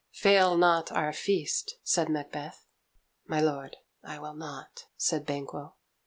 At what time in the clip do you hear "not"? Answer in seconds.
0.57-0.91, 4.33-4.87